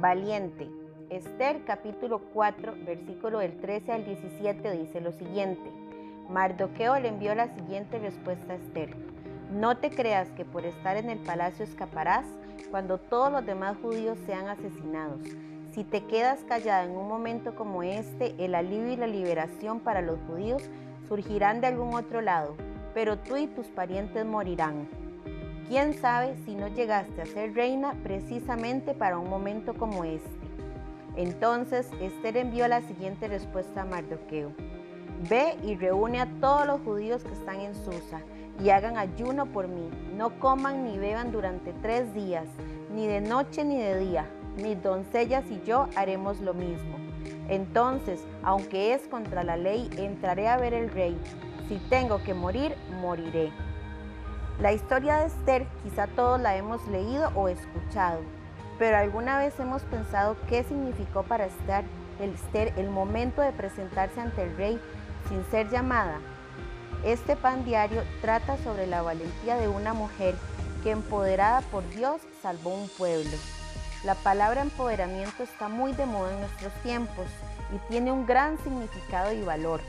Valiente. 0.00 0.70
Esther 1.10 1.64
capítulo 1.64 2.20
4, 2.32 2.72
versículo 2.86 3.40
del 3.40 3.58
13 3.58 3.90
al 3.90 4.04
17 4.04 4.70
dice 4.78 5.00
lo 5.00 5.10
siguiente. 5.10 5.72
Mardoqueo 6.28 7.00
le 7.00 7.08
envió 7.08 7.34
la 7.34 7.52
siguiente 7.56 7.98
respuesta 7.98 8.52
a 8.52 8.56
Esther. 8.56 8.94
No 9.50 9.78
te 9.78 9.90
creas 9.90 10.28
que 10.36 10.44
por 10.44 10.64
estar 10.64 10.96
en 10.96 11.10
el 11.10 11.18
palacio 11.18 11.64
escaparás 11.64 12.24
cuando 12.70 12.98
todos 12.98 13.32
los 13.32 13.44
demás 13.44 13.76
judíos 13.82 14.16
sean 14.24 14.46
asesinados. 14.46 15.20
Si 15.72 15.82
te 15.82 16.04
quedas 16.04 16.44
callada 16.44 16.84
en 16.84 16.96
un 16.96 17.08
momento 17.08 17.56
como 17.56 17.82
este, 17.82 18.36
el 18.38 18.54
alivio 18.54 18.92
y 18.92 18.96
la 18.96 19.08
liberación 19.08 19.80
para 19.80 20.00
los 20.00 20.20
judíos 20.28 20.62
surgirán 21.08 21.60
de 21.60 21.66
algún 21.66 21.94
otro 21.94 22.20
lado, 22.20 22.54
pero 22.94 23.18
tú 23.18 23.36
y 23.36 23.48
tus 23.48 23.66
parientes 23.66 24.24
morirán. 24.24 25.07
¿Quién 25.68 25.92
sabe 26.00 26.34
si 26.46 26.54
no 26.54 26.68
llegaste 26.68 27.20
a 27.20 27.26
ser 27.26 27.54
reina 27.54 27.92
precisamente 28.02 28.94
para 28.94 29.18
un 29.18 29.28
momento 29.28 29.74
como 29.74 30.02
este? 30.04 30.30
Entonces 31.14 31.90
Esther 32.00 32.38
envió 32.38 32.66
la 32.68 32.80
siguiente 32.80 33.28
respuesta 33.28 33.82
a 33.82 33.84
Mardoqueo. 33.84 34.50
Ve 35.28 35.58
y 35.62 35.76
reúne 35.76 36.22
a 36.22 36.40
todos 36.40 36.66
los 36.66 36.80
judíos 36.80 37.22
que 37.22 37.34
están 37.34 37.60
en 37.60 37.74
Susa 37.74 38.22
y 38.64 38.70
hagan 38.70 38.96
ayuno 38.96 39.44
por 39.44 39.68
mí. 39.68 39.90
No 40.16 40.40
coman 40.40 40.84
ni 40.84 40.96
beban 40.96 41.32
durante 41.32 41.74
tres 41.82 42.14
días, 42.14 42.46
ni 42.94 43.06
de 43.06 43.20
noche 43.20 43.62
ni 43.62 43.76
de 43.76 43.98
día. 43.98 44.26
Mis 44.62 44.82
doncellas 44.82 45.44
y 45.50 45.60
yo 45.66 45.88
haremos 45.96 46.40
lo 46.40 46.54
mismo. 46.54 46.96
Entonces, 47.50 48.24
aunque 48.42 48.94
es 48.94 49.06
contra 49.08 49.44
la 49.44 49.58
ley, 49.58 49.90
entraré 49.98 50.48
a 50.48 50.56
ver 50.56 50.72
el 50.72 50.90
rey. 50.90 51.14
Si 51.68 51.76
tengo 51.90 52.22
que 52.22 52.32
morir, 52.32 52.74
moriré. 53.02 53.52
La 54.60 54.72
historia 54.72 55.18
de 55.18 55.26
Esther 55.26 55.66
quizá 55.84 56.08
todos 56.08 56.40
la 56.40 56.56
hemos 56.56 56.84
leído 56.88 57.30
o 57.36 57.46
escuchado, 57.46 58.18
pero 58.76 58.96
alguna 58.96 59.38
vez 59.38 59.54
hemos 59.60 59.82
pensado 59.82 60.36
qué 60.48 60.64
significó 60.64 61.22
para 61.22 61.46
Esther 61.46 61.84
el, 62.18 62.30
Esther 62.30 62.72
el 62.76 62.90
momento 62.90 63.40
de 63.40 63.52
presentarse 63.52 64.20
ante 64.20 64.42
el 64.42 64.56
rey 64.56 64.80
sin 65.28 65.48
ser 65.52 65.70
llamada. 65.70 66.18
Este 67.04 67.36
pan 67.36 67.64
diario 67.64 68.02
trata 68.20 68.56
sobre 68.58 68.88
la 68.88 69.00
valentía 69.00 69.54
de 69.54 69.68
una 69.68 69.94
mujer 69.94 70.34
que 70.82 70.90
empoderada 70.90 71.60
por 71.60 71.88
Dios 71.90 72.20
salvó 72.42 72.74
un 72.74 72.88
pueblo. 72.88 73.36
La 74.02 74.16
palabra 74.16 74.62
empoderamiento 74.62 75.44
está 75.44 75.68
muy 75.68 75.92
de 75.92 76.06
moda 76.06 76.32
en 76.32 76.40
nuestros 76.40 76.72
tiempos 76.82 77.26
y 77.72 77.78
tiene 77.88 78.10
un 78.10 78.26
gran 78.26 78.58
significado 78.64 79.32
y 79.32 79.40
valor. 79.42 79.80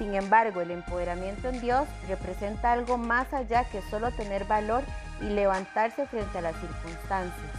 Sin 0.00 0.14
embargo, 0.14 0.62
el 0.62 0.70
empoderamiento 0.70 1.50
en 1.50 1.60
Dios 1.60 1.86
representa 2.08 2.72
algo 2.72 2.96
más 2.96 3.34
allá 3.34 3.64
que 3.64 3.82
solo 3.82 4.10
tener 4.12 4.46
valor 4.46 4.82
y 5.20 5.24
levantarse 5.24 6.06
frente 6.06 6.38
a 6.38 6.40
las 6.40 6.56
circunstancias. 6.56 7.52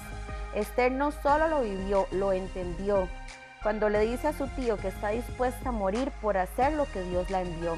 Esther 0.56 0.92
no 0.92 1.12
solo 1.12 1.48
lo 1.48 1.62
vivió, 1.62 2.08
lo 2.10 2.34
entendió. 2.34 3.08
Cuando 3.62 3.90
le 3.90 4.00
dice 4.00 4.30
a 4.30 4.34
su 4.34 4.48
tío 4.48 4.78
que 4.78 4.88
está 4.88 5.10
dispuesta 5.10 5.70
a 5.70 5.72
morir 5.72 6.10
por 6.20 6.36
hacer 6.36 6.74
lo 6.74 6.86
que 6.86 7.04
Dios 7.04 7.30
la 7.30 7.42
envió. 7.42 7.78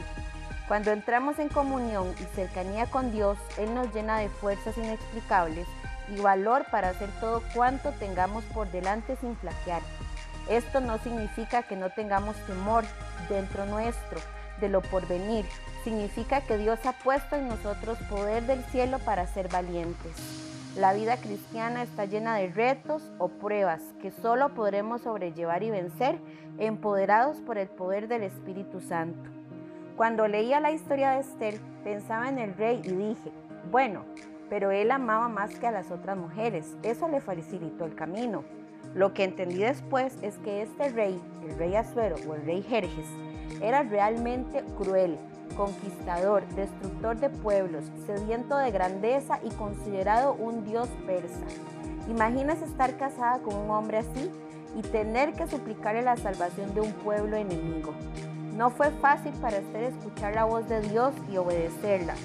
Cuando 0.70 0.92
entramos 0.92 1.40
en 1.40 1.50
comunión 1.50 2.16
y 2.22 2.24
cercanía 2.34 2.86
con 2.86 3.12
Dios, 3.12 3.38
Él 3.58 3.74
nos 3.74 3.94
llena 3.94 4.20
de 4.20 4.30
fuerzas 4.30 4.78
inexplicables 4.78 5.68
y 6.08 6.22
valor 6.22 6.66
para 6.72 6.88
hacer 6.88 7.10
todo 7.20 7.44
cuanto 7.54 7.92
tengamos 7.92 8.46
por 8.46 8.72
delante 8.72 9.18
sin 9.18 9.36
flaquear. 9.36 9.82
Esto 10.48 10.80
no 10.80 11.00
significa 11.00 11.64
que 11.64 11.76
no 11.76 11.90
tengamos 11.90 12.38
temor 12.46 12.86
dentro 13.28 13.66
nuestro 13.66 14.22
de 14.60 14.70
lo 14.70 14.82
porvenir. 14.82 15.46
Significa 15.84 16.42
que 16.42 16.58
Dios 16.58 16.80
ha 16.86 16.94
puesto 16.94 17.36
en 17.36 17.48
nosotros 17.48 17.98
poder 18.10 18.44
del 18.44 18.64
cielo 18.66 19.00
para 19.00 19.28
ser 19.28 19.50
valientes. 19.50 20.44
La 20.76 20.94
vida 20.94 21.18
cristiana 21.18 21.84
está 21.84 22.06
llena 22.06 22.36
de 22.36 22.48
retos 22.48 23.12
o 23.20 23.28
pruebas 23.28 23.82
que 24.02 24.10
solo 24.10 24.56
podremos 24.56 25.02
sobrellevar 25.02 25.62
y 25.62 25.70
vencer 25.70 26.18
empoderados 26.58 27.38
por 27.42 27.60
el 27.60 27.68
poder 27.68 28.08
del 28.08 28.24
Espíritu 28.24 28.82
Santo. 28.82 29.30
Cuando 29.96 30.28
leía 30.28 30.60
la 30.60 30.72
historia 30.72 31.12
de 31.12 31.20
Esther, 31.20 31.60
pensaba 31.84 32.28
en 32.28 32.40
el 32.40 32.56
rey 32.56 32.82
y 32.84 32.90
dije, 32.90 33.32
bueno, 33.72 34.06
pero 34.50 34.72
él 34.72 34.90
amaba 34.90 35.30
más 35.30 35.54
que 35.56 35.68
a 35.68 35.72
las 35.72 35.92
otras 35.92 36.18
mujeres, 36.18 36.76
eso 36.82 37.08
le 37.08 37.22
facilitó 37.22 37.86
el 37.86 37.94
camino. 37.94 38.44
Lo 38.96 39.14
que 39.14 39.24
entendí 39.24 39.58
después 39.58 40.18
es 40.24 40.38
que 40.40 40.64
este 40.64 40.90
rey, 40.90 41.22
el 41.48 41.58
rey 41.58 41.76
Azuero 41.76 42.16
o 42.28 42.34
el 42.34 42.46
rey 42.46 42.64
Jerjes, 42.64 43.08
era 43.64 43.82
realmente 43.82 44.62
cruel, 44.78 45.18
conquistador, 45.56 46.46
destructor 46.50 47.16
de 47.18 47.30
pueblos, 47.30 47.86
sediento 48.06 48.58
de 48.58 48.72
grandeza 48.72 49.40
y 49.42 49.50
considerado 49.52 50.34
un 50.34 50.66
dios 50.66 50.90
persa. 51.08 51.46
¿Imaginas 52.10 52.62
estar 52.62 52.98
casada 52.98 53.40
con 53.40 53.56
un 53.56 53.70
hombre 53.72 54.00
así 54.00 54.30
y 54.76 54.82
tener 54.82 55.34
que 55.34 55.48
suplicarle 55.48 56.02
la 56.02 56.18
salvación 56.18 56.74
de 56.74 56.82
un 56.82 56.92
pueblo 56.92 57.38
enemigo? 57.38 57.94
No 58.58 58.70
fue 58.70 58.92
fácil 58.92 59.32
para 59.42 59.58
Esther 59.58 59.84
escuchar 59.84 60.36
la 60.36 60.44
voz 60.44 60.68
de 60.68 60.82
Dios 60.82 61.14
y 61.32 61.38
obedecerla, 61.38 62.16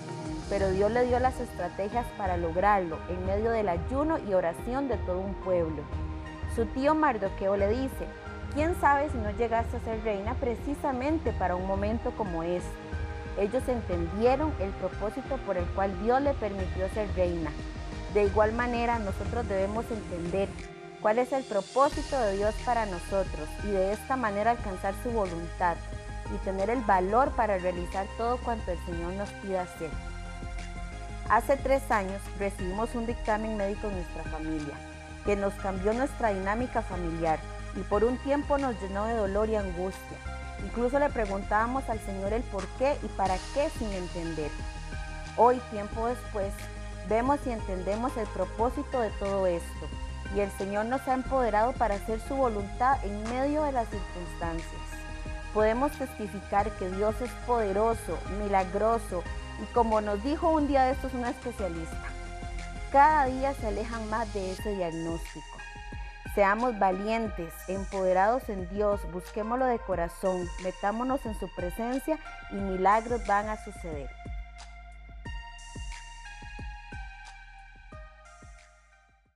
pero 0.50 0.70
Dios 0.70 0.90
le 0.90 1.06
dio 1.06 1.20
las 1.20 1.38
estrategias 1.38 2.06
para 2.18 2.36
lograrlo 2.36 2.98
en 3.08 3.24
medio 3.26 3.52
del 3.52 3.68
ayuno 3.68 4.18
y 4.28 4.34
oración 4.34 4.88
de 4.88 4.96
todo 4.96 5.20
un 5.20 5.34
pueblo. 5.34 5.82
Su 6.56 6.66
tío 6.66 6.96
Mardoqueo 6.96 7.56
le 7.56 7.68
dice, 7.68 8.06
¿Quién 8.54 8.74
sabe 8.80 9.10
si 9.10 9.18
no 9.18 9.30
llegaste 9.32 9.76
a 9.76 9.80
ser 9.80 10.02
reina 10.02 10.34
precisamente 10.34 11.32
para 11.32 11.54
un 11.54 11.66
momento 11.66 12.12
como 12.16 12.42
este? 12.42 12.70
Ellos 13.38 13.62
entendieron 13.68 14.52
el 14.58 14.70
propósito 14.70 15.36
por 15.46 15.58
el 15.58 15.66
cual 15.66 15.92
Dios 16.02 16.20
le 16.22 16.32
permitió 16.34 16.88
ser 16.88 17.08
reina. 17.14 17.50
De 18.14 18.24
igual 18.24 18.52
manera, 18.52 18.98
nosotros 18.98 19.46
debemos 19.48 19.84
entender 19.90 20.48
cuál 21.02 21.18
es 21.18 21.32
el 21.32 21.44
propósito 21.44 22.18
de 22.18 22.38
Dios 22.38 22.54
para 22.64 22.86
nosotros 22.86 23.48
y 23.64 23.68
de 23.68 23.92
esta 23.92 24.16
manera 24.16 24.52
alcanzar 24.52 24.94
su 25.02 25.10
voluntad 25.10 25.76
y 26.34 26.38
tener 26.38 26.70
el 26.70 26.80
valor 26.80 27.30
para 27.32 27.58
realizar 27.58 28.06
todo 28.16 28.38
cuanto 28.38 28.72
el 28.72 28.78
Señor 28.86 29.12
nos 29.12 29.28
pida 29.30 29.62
hacer. 29.62 29.90
Hace 31.28 31.58
tres 31.58 31.88
años 31.90 32.20
recibimos 32.38 32.94
un 32.94 33.06
dictamen 33.06 33.58
médico 33.58 33.88
en 33.88 33.96
nuestra 33.96 34.22
familia 34.24 34.74
que 35.26 35.36
nos 35.36 35.52
cambió 35.54 35.92
nuestra 35.92 36.30
dinámica 36.30 36.80
familiar 36.80 37.38
y 37.78 37.82
por 37.82 38.04
un 38.04 38.18
tiempo 38.18 38.58
nos 38.58 38.80
llenó 38.80 39.06
de 39.06 39.14
dolor 39.14 39.48
y 39.48 39.56
angustia. 39.56 40.18
Incluso 40.64 40.98
le 40.98 41.08
preguntábamos 41.10 41.88
al 41.88 42.00
Señor 42.00 42.32
el 42.32 42.42
por 42.42 42.66
qué 42.78 42.98
y 43.02 43.06
para 43.08 43.36
qué 43.54 43.70
sin 43.78 43.92
entender. 43.92 44.50
Hoy, 45.36 45.60
tiempo 45.70 46.08
después, 46.08 46.52
vemos 47.08 47.38
y 47.46 47.50
entendemos 47.50 48.16
el 48.16 48.26
propósito 48.28 49.00
de 49.00 49.10
todo 49.10 49.46
esto 49.46 49.86
y 50.34 50.40
el 50.40 50.50
Señor 50.52 50.86
nos 50.86 51.06
ha 51.06 51.14
empoderado 51.14 51.72
para 51.72 51.94
hacer 51.94 52.20
su 52.20 52.34
voluntad 52.34 53.02
en 53.04 53.22
medio 53.30 53.62
de 53.62 53.72
las 53.72 53.88
circunstancias. 53.88 54.82
Podemos 55.54 55.92
testificar 55.92 56.70
que 56.72 56.90
Dios 56.90 57.14
es 57.20 57.30
poderoso, 57.46 58.18
milagroso 58.42 59.22
y 59.62 59.72
como 59.72 60.00
nos 60.00 60.22
dijo 60.22 60.50
un 60.50 60.66
día 60.66 60.84
de 60.84 60.92
estos 60.92 61.14
una 61.14 61.30
especialista, 61.30 62.04
cada 62.92 63.26
día 63.26 63.54
se 63.54 63.68
alejan 63.68 64.08
más 64.10 64.32
de 64.34 64.52
ese 64.52 64.74
diagnóstico. 64.74 65.58
Seamos 66.38 66.78
valientes, 66.78 67.52
empoderados 67.66 68.48
en 68.48 68.68
Dios, 68.68 69.00
busquémoslo 69.10 69.64
de 69.64 69.80
corazón, 69.80 70.46
metámonos 70.62 71.26
en 71.26 71.34
su 71.34 71.52
presencia 71.56 72.16
y 72.52 72.54
milagros 72.54 73.26
van 73.26 73.48
a 73.48 73.56
suceder. 73.56 74.08